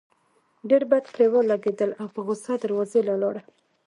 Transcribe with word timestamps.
ډېر 0.69 0.83
بد 0.91 1.03
پرې 1.13 1.25
ولګېدل 1.33 1.91
او 2.01 2.07
پۀ 2.13 2.21
غصه 2.27 2.53
دروازې 2.63 3.01
له 3.09 3.15
لاړه 3.21 3.41